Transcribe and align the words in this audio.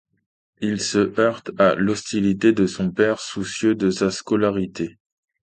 Il 0.61 0.81
se 0.81 1.19
heurte 1.19 1.51
à 1.59 1.75
l'hostilité 1.75 2.53
de 2.53 2.65
son 2.65 2.89
père, 2.89 3.19
soucieux 3.19 3.75
de 3.75 3.91
sa 3.91 4.09
scolarité. 4.09 4.97